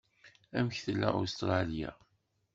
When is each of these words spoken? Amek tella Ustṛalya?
Amek 0.57 0.77
tella 0.85 1.09
Ustṛalya? 1.21 1.91